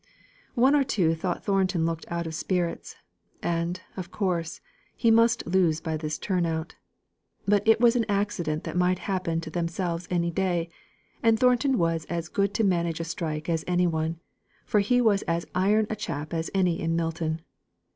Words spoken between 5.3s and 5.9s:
lose